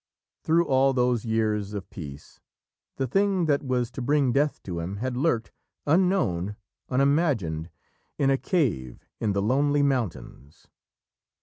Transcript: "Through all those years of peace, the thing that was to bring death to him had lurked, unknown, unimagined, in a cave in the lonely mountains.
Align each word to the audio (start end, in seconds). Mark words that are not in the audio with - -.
"Through 0.45 0.65
all 0.65 0.93
those 0.93 1.25
years 1.25 1.75
of 1.75 1.87
peace, 1.91 2.39
the 2.95 3.05
thing 3.05 3.45
that 3.45 3.61
was 3.63 3.91
to 3.91 4.01
bring 4.01 4.31
death 4.31 4.59
to 4.63 4.79
him 4.79 4.95
had 4.95 5.15
lurked, 5.15 5.51
unknown, 5.85 6.55
unimagined, 6.89 7.69
in 8.17 8.31
a 8.31 8.37
cave 8.39 9.05
in 9.19 9.33
the 9.33 9.43
lonely 9.43 9.83
mountains. 9.83 10.65